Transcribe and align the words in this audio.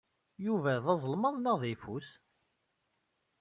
Yuba 0.45 0.71
d 0.83 0.85
azelmaḍ 0.93 1.35
neɣ 1.37 1.55
d 1.61 1.63
ayeffus? 1.65 2.09